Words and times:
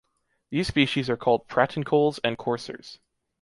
These 0.49 0.67
species 0.67 1.11
are 1.11 1.15
called 1.15 1.47
pratincoles 1.47 2.19
and 2.23 2.35
coursers. 2.35 2.97